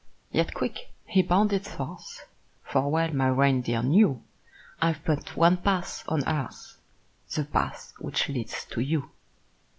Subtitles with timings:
[0.31, 2.27] Yet quick he bounded forth;
[2.63, 4.23] For well my reindeer knew
[4.81, 6.81] I've but one path on earth
[7.35, 9.11] The path which leads to you.